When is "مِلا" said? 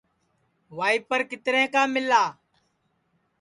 1.93-2.23